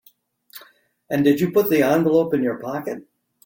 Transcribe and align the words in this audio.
And 1.11 1.23
did 1.23 1.39
you 1.41 1.51
put 1.51 1.69
the 1.69 1.83
envelope 1.83 2.33
in 2.33 2.41
your 2.41 2.57
pocket? 2.57 3.05